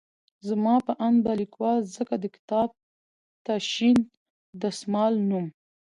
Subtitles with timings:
[0.47, 2.69] زما په اند به ليکوال ځکه د کتاب
[3.45, 3.97] ته شين
[4.61, 5.45] دسمال نوم